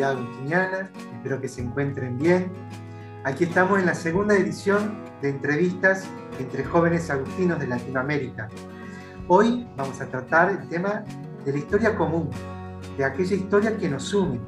[0.00, 2.50] comunidad agustiniana, espero que se encuentren bien.
[3.24, 6.06] Aquí estamos en la segunda edición de entrevistas
[6.38, 8.48] entre jóvenes agustinos de Latinoamérica.
[9.28, 11.04] Hoy vamos a tratar el tema
[11.44, 12.30] de la historia común,
[12.96, 14.40] de aquella historia que nos une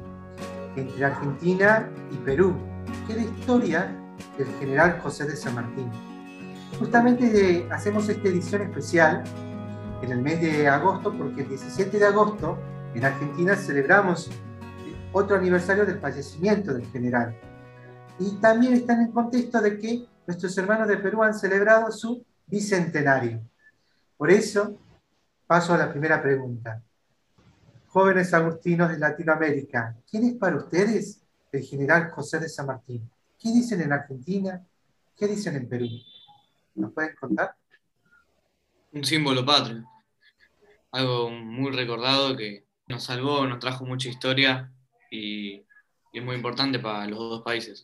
[0.75, 2.55] entre Argentina y Perú,
[3.05, 3.95] que es la historia
[4.37, 5.89] del general José de San Martín.
[6.79, 9.23] Justamente hacemos esta edición especial
[10.01, 12.57] en el mes de agosto porque el 17 de agosto
[12.95, 14.31] en Argentina celebramos
[15.13, 17.39] otro aniversario del fallecimiento del general.
[18.19, 23.41] Y también están en contexto de que nuestros hermanos de Perú han celebrado su bicentenario.
[24.17, 24.77] Por eso,
[25.47, 26.81] paso a la primera pregunta.
[27.87, 33.07] Jóvenes agustinos de Latinoamérica, ¿quién es para ustedes el general José de San Martín?
[33.39, 34.61] ¿Qué dicen en Argentina?
[35.15, 35.87] ¿Qué dicen en Perú?
[36.73, 37.55] ¿Nos pueden contar?
[38.91, 39.83] Un símbolo patrio.
[40.91, 44.71] Algo muy recordado que nos salvó, nos trajo mucha historia
[45.13, 45.65] y,
[46.11, 47.83] es muy importante para los dos países.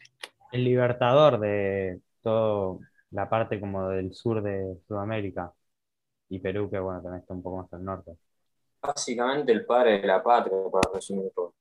[0.52, 2.77] El libertador de toda
[3.11, 5.52] la parte como del sur de Sudamérica
[6.30, 8.11] y Perú, que bueno, también está un poco más al norte.
[8.81, 11.55] Básicamente el padre de la patria, para resumir todo.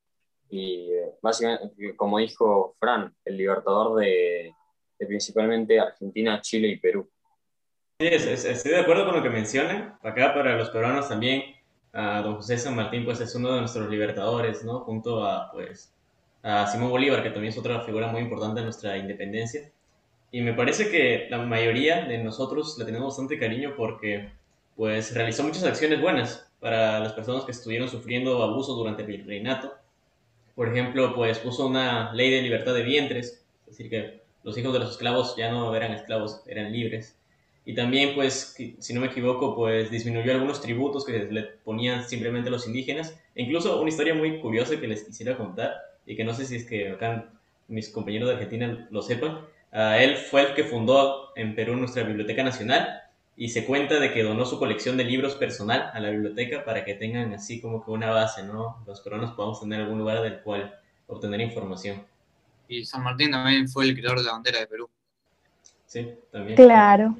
[0.49, 4.53] Y eh, básicamente, como dijo Fran, el libertador de,
[4.97, 7.09] principalmente Argentina, Chile y Perú.
[7.99, 9.97] Sí, estoy de acuerdo con lo que mencionan.
[10.01, 11.58] Acá para los peruanos también
[11.93, 14.81] a don José San Martín pues es uno de nuestros libertadores, ¿no?
[14.81, 15.93] Junto a pues
[16.43, 19.71] a Simón Bolívar, que también es otra figura muy importante en nuestra independencia.
[20.31, 24.31] Y me parece que la mayoría de nosotros le tenemos bastante cariño porque
[24.75, 29.73] pues realizó muchas acciones buenas para las personas que estuvieron sufriendo abuso durante el reinato.
[30.55, 34.71] Por ejemplo, pues puso una ley de libertad de vientres, es decir, que los hijos
[34.73, 37.17] de los esclavos ya no eran esclavos, eran libres.
[37.69, 42.49] Y también, pues, si no me equivoco, pues disminuyó algunos tributos que le ponían simplemente
[42.49, 43.15] los indígenas.
[43.35, 46.55] E incluso una historia muy curiosa que les quisiera contar y que no sé si
[46.55, 47.29] es que acá
[47.67, 49.41] mis compañeros de Argentina lo sepan.
[49.71, 53.03] él fue el que fundó en Perú nuestra Biblioteca Nacional
[53.37, 56.83] y se cuenta de que donó su colección de libros personal a la biblioteca para
[56.83, 58.83] que tengan así como que una base, ¿no?
[58.87, 60.75] Los peruanos podamos tener algún lugar del cual
[61.05, 62.03] obtener información.
[62.67, 64.89] Y San Martín también fue el creador de la bandera de Perú.
[65.85, 66.55] Sí, también.
[66.55, 67.15] Claro.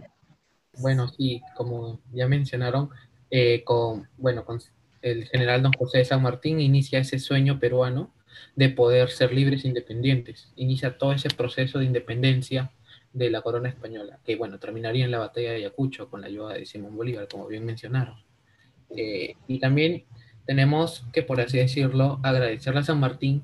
[0.80, 2.90] Bueno, sí, como ya mencionaron,
[3.32, 4.60] eh, con, bueno, con
[5.02, 8.14] el general don José de San Martín inicia ese sueño peruano
[8.56, 10.52] de poder ser libres e independientes.
[10.56, 12.72] Inicia todo ese proceso de independencia
[13.14, 16.54] de la corona española, que bueno, terminaría en la batalla de Ayacucho con la ayuda
[16.54, 18.16] de Simón Bolívar, como bien mencionaron.
[18.96, 20.06] Eh, y también
[20.46, 23.44] tenemos que, por así decirlo, agradecerle a San Martín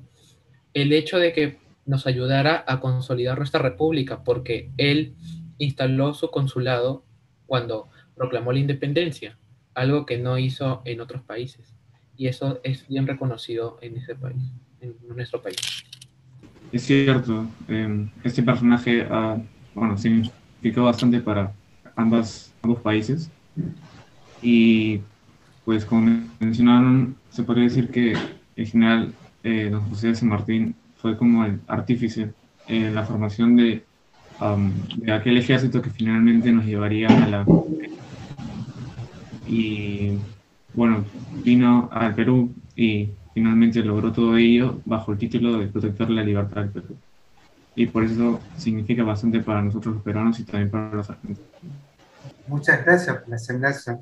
[0.74, 5.14] el hecho de que nos ayudara a consolidar nuestra república, porque él
[5.58, 7.05] instaló su consulado
[7.46, 9.36] cuando proclamó la independencia,
[9.74, 11.74] algo que no hizo en otros países.
[12.16, 14.42] Y eso es bien reconocido en ese país,
[14.80, 15.56] en nuestro país.
[16.72, 19.38] Es cierto, em, este personaje ha,
[19.74, 21.52] bueno, significó bastante para
[21.94, 23.30] ambas, ambos países.
[24.42, 25.00] Y
[25.64, 28.14] pues como mencionaron, se podría decir que
[28.56, 32.32] en general eh, don José de San Martín fue como el artífice
[32.66, 33.84] en la formación de
[34.96, 37.46] de aquel ejército que finalmente nos llevaría a la...
[39.46, 40.18] Y
[40.74, 41.04] bueno,
[41.44, 46.62] vino al Perú y finalmente logró todo ello bajo el título de protector la libertad
[46.62, 46.96] del Perú.
[47.74, 51.50] Y por eso significa bastante para nosotros los peruanos y también para los argentinos.
[52.48, 54.00] Muchas gracias por la semblanza.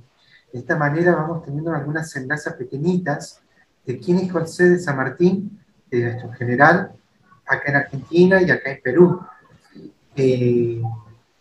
[0.53, 3.41] De esta manera vamos teniendo algunas semblanzas pequeñitas
[3.85, 6.93] de quién es José de San Martín, de nuestro general,
[7.47, 9.21] acá en Argentina y acá en Perú.
[10.17, 10.81] Eh,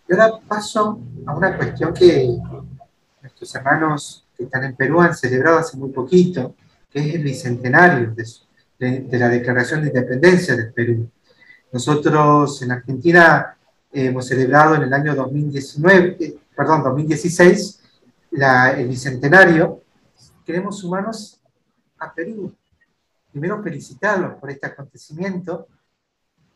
[0.07, 2.37] y ahora paso a una cuestión que
[3.21, 6.55] nuestros hermanos que están en Perú han celebrado hace muy poquito,
[6.89, 8.13] que es el bicentenario
[8.79, 11.09] de, la Declaración de Independencia del Perú.
[11.71, 13.55] Nosotros en Argentina
[13.91, 17.81] hemos celebrado en el año 2019, eh, perdón, 2016,
[18.31, 19.81] el bicentenario.
[20.45, 21.39] Queremos sumarnos
[21.99, 22.53] a Perú.
[23.31, 25.67] Primero felicitarlos por este acontecimiento,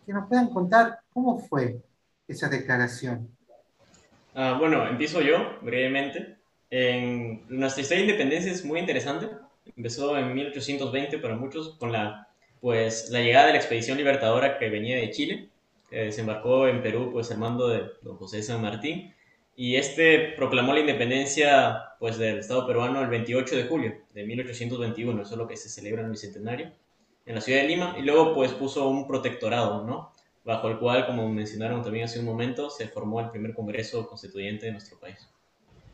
[0.06, 1.81] que nos puedan contar cómo fue
[2.27, 3.29] esa declaración?
[4.35, 6.38] Ah, bueno, empiezo yo brevemente.
[6.69, 9.29] En, nuestra historia de independencia es muy interesante.
[9.75, 12.27] Empezó en 1820 para muchos con la,
[12.62, 15.50] pues, la llegada de la expedición libertadora que venía de Chile,
[15.89, 19.13] que desembarcó en Perú pues, al mando de don José San Martín.
[19.56, 25.21] Y este proclamó la independencia pues, del Estado peruano el 28 de julio de 1821,
[25.23, 26.71] eso es lo que se celebra en el Bicentenario,
[27.25, 27.95] en la ciudad de Lima.
[27.97, 30.13] Y luego pues, puso un protectorado, ¿no?
[30.47, 34.65] Bajo el cual, como mencionaron también hace un momento, se formó el primer Congreso Constituyente
[34.65, 35.17] de nuestro país.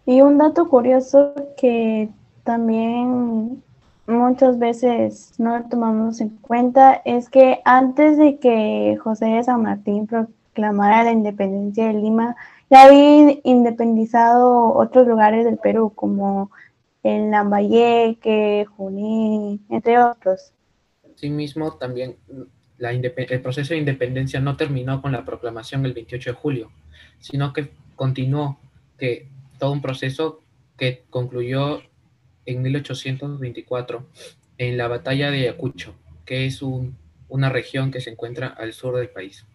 [0.06, 2.10] Y un dato curioso que
[2.44, 3.64] también
[4.06, 9.64] muchas veces no lo tomamos en cuenta es que antes de que José de San
[9.64, 12.36] Martín proclamara la independencia de Lima,
[12.70, 16.52] ya había independizado otros lugares del Perú, como
[17.02, 20.54] el Lambayeque, Junín, entre otros.
[21.12, 22.18] Asimismo, también
[22.92, 26.72] el proceso de independencia no terminó con la proclamación el 28 de julio,
[27.20, 28.60] sino que continuó
[28.98, 29.28] que
[29.60, 30.42] todo un proceso
[30.78, 31.82] que concluyó
[32.46, 34.06] en 1824
[34.58, 35.96] en la batalla de Ayacucho,
[36.26, 39.46] que es una región que se encuentra al sur del país.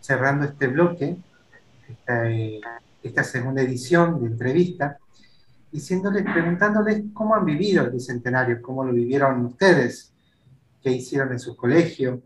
[0.00, 1.16] Cerrando este bloque,
[1.88, 2.30] esta,
[3.02, 4.98] esta segunda edición de entrevista,
[5.70, 10.12] diciéndoles, preguntándoles cómo han vivido el Bicentenario, cómo lo vivieron ustedes,
[10.82, 12.22] qué hicieron en su colegio,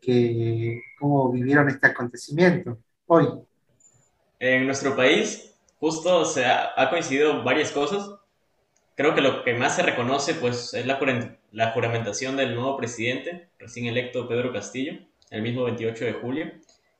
[0.00, 3.28] que, cómo vivieron este acontecimiento hoy.
[4.38, 8.10] En nuestro país, justo se ha, ha coincidido varias cosas.
[8.96, 10.98] Creo que lo que más se reconoce pues, es la,
[11.52, 14.94] la juramentación del nuevo presidente, recién electo Pedro Castillo,
[15.30, 16.52] el mismo 28 de julio.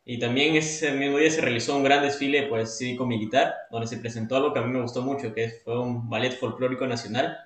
[0.06, 4.36] Y también ese mismo día se realizó un gran desfile pues, cívico-militar, donde se presentó
[4.36, 7.38] algo que a mí me gustó mucho, que fue un ballet folclórico nacional.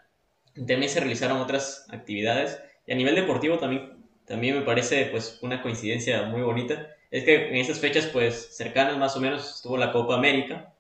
[0.55, 2.59] También se realizaron otras actividades.
[2.89, 3.93] Y a nivel deportivo también,
[4.25, 6.89] también me parece pues, una coincidencia muy bonita.
[7.11, 10.73] Es que en esas fechas pues, cercanas más o menos estuvo la Copa América.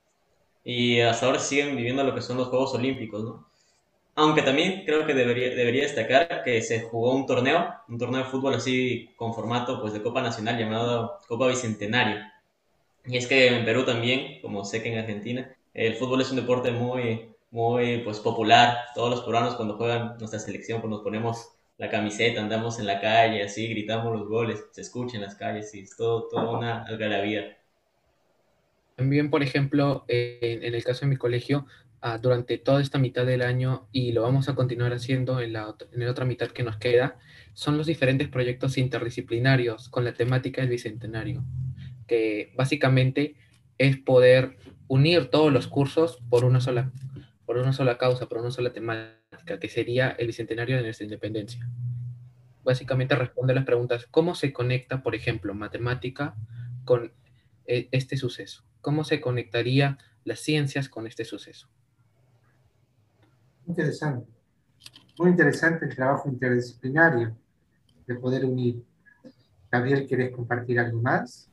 [0.64, 3.46] Y hasta ahora siguen viviendo lo que son los Juegos Olímpicos, ¿no?
[4.14, 8.30] Aunque también creo que debería, debería destacar que se jugó un torneo, un torneo de
[8.30, 12.22] fútbol así con formato pues, de Copa Nacional llamado Copa Bicentenario.
[13.04, 16.36] Y es que en Perú también, como sé que en Argentina, el fútbol es un
[16.36, 18.78] deporte muy, muy pues, popular.
[18.94, 23.00] Todos los peruanos cuando juegan nuestra selección pues, nos ponemos la camiseta, andamos en la
[23.00, 26.82] calle, así gritamos los goles, se escucha en las calles y es todo, toda una
[26.82, 27.56] algarabía.
[28.96, 31.66] También, por ejemplo, en el caso de mi colegio,
[32.20, 36.04] durante toda esta mitad del año y lo vamos a continuar haciendo en la, en
[36.04, 37.16] la otra mitad que nos queda,
[37.54, 41.44] son los diferentes proyectos interdisciplinarios con la temática del Bicentenario,
[42.06, 43.36] que básicamente
[43.78, 44.58] es poder
[44.88, 46.90] unir todos los cursos por una sola,
[47.46, 49.18] por una sola causa, por una sola temática,
[49.56, 51.66] que sería el Bicentenario de nuestra independencia.
[52.62, 56.34] Básicamente responde a las preguntas, ¿cómo se conecta, por ejemplo, matemática
[56.84, 57.12] con
[57.64, 58.64] eh, este suceso?
[58.82, 61.68] ¿Cómo se conectaría las ciencias con este suceso?
[63.66, 64.28] Interesante.
[65.18, 67.36] Muy interesante el trabajo interdisciplinario
[68.06, 68.82] de poder unir.
[69.70, 71.50] Gabriel, ¿quieres compartir algo más?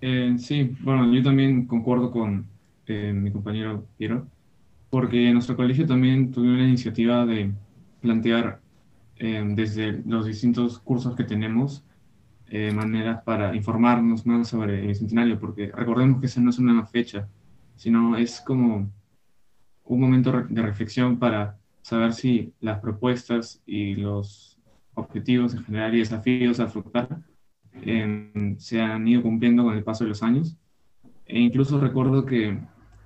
[0.00, 2.46] Eh, sí, bueno, yo también concuerdo con
[2.86, 4.26] eh, mi compañero Piero,
[4.90, 7.52] porque en nuestro colegio también tuvimos la iniciativa de
[8.00, 8.60] plantear
[9.16, 11.84] eh, desde los distintos cursos que tenemos
[12.74, 17.28] maneras para informarnos más sobre el centenario, porque recordemos que esa no es una fecha,
[17.76, 18.90] sino es como
[19.84, 24.58] un momento de reflexión para saber si las propuestas y los
[24.94, 27.08] objetivos en general y desafíos a afrontar
[27.82, 30.56] em, se han ido cumpliendo con el paso de los años.
[31.26, 32.58] E incluso recuerdo que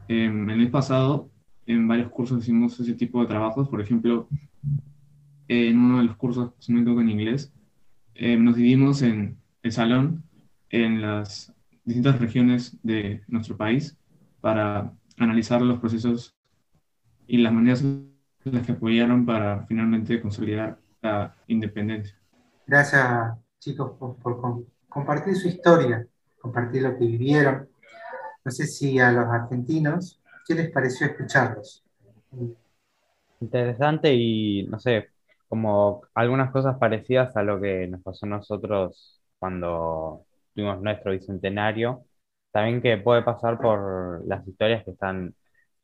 [0.08, 1.30] em, el mes pasado
[1.66, 3.68] en varios cursos hicimos ese tipo de trabajos.
[3.68, 4.28] Por ejemplo,
[5.48, 7.52] en uno de los cursos, si no me en inglés,
[8.14, 10.24] em, nos dividimos en el salón
[10.70, 11.52] en las
[11.84, 13.96] distintas regiones de nuestro país
[14.40, 16.36] para analizar los procesos
[17.26, 18.12] y las maneras en
[18.44, 22.18] las que apoyaron para finalmente consolidar la independencia.
[22.66, 26.06] Gracias, chicos, por, compartir su historia,
[26.40, 27.68] compartir lo que vivieron.
[28.44, 31.82] No sé si a los argentinos, ¿qué les pareció escucharlos?
[33.40, 35.10] Interesante y, no sé,
[35.48, 40.24] como algunas cosas parecidas a lo que nos pasó a nosotros cuando
[40.54, 42.04] tuvimos nuestro bicentenario,
[42.50, 45.34] también que puede pasar por las historias que están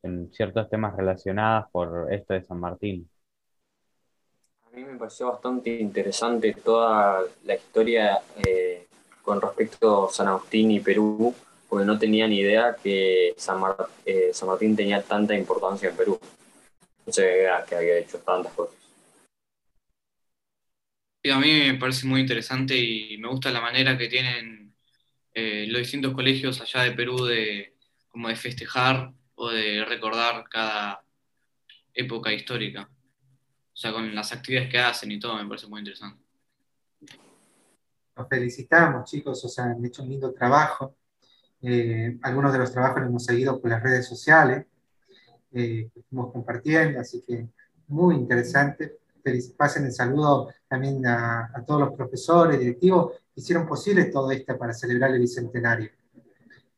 [0.03, 3.09] en ciertos temas relacionados por esto de San Martín.
[4.67, 8.87] A mí me pareció bastante interesante toda la historia eh,
[9.23, 11.35] con respecto a San Agustín y Perú,
[11.71, 13.63] porque no tenía ni idea que San,
[14.05, 16.19] eh, San Martín tenía tanta importancia en Perú.
[17.07, 18.75] No sé que había hecho tantas cosas.
[21.33, 24.75] a mí me parece muy interesante y me gusta la manera que tienen
[25.33, 27.77] eh, los distintos colegios allá de Perú de,
[28.09, 31.05] como de festejar o de recordar cada
[31.95, 32.91] época histórica.
[33.73, 36.21] O sea, con las actividades que hacen y todo, me parece muy interesante.
[38.17, 40.97] Los felicitamos, chicos, o sea, han hecho un lindo trabajo.
[41.63, 44.67] Eh, algunos de los trabajos los hemos seguido por las redes sociales,
[45.53, 47.49] eh, que estamos compartiendo, así que
[47.89, 48.99] muy interesante.
[49.57, 54.57] Pasen el saludo también a, a todos los profesores, directivos que hicieron posible todo esto
[54.57, 55.91] para celebrar el bicentenario.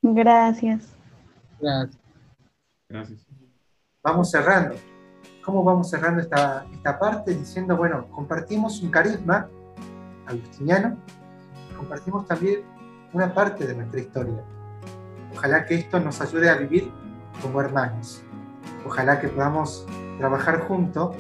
[0.03, 0.89] Gracias.
[1.61, 2.03] Gracias.
[2.89, 3.27] Gracias.
[4.03, 4.75] Vamos cerrando.
[5.43, 9.49] cómo vamos cerrando esta, esta parte diciendo, bueno, compartimos un carisma
[10.27, 10.97] agustiniano,
[11.77, 12.63] compartimos también
[13.13, 14.43] una parte de nuestra historia.
[15.43, 16.89] Ojalá que esto nos ayude a vivir
[17.43, 18.23] como hermanos.
[18.87, 19.85] Ojalá que podamos
[20.17, 21.17] trabajar juntos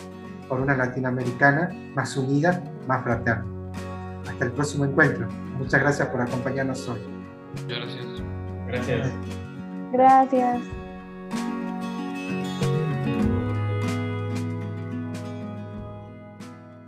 [0.48, 3.44] por una latinoamericana más unida, más fraterna.
[4.30, 5.26] Hasta el próximo encuentro.
[5.58, 7.00] Muchas gracias por acompañarnos hoy.
[7.66, 8.22] Gracias.
[8.68, 9.12] Gracias.
[9.90, 10.81] Gracias.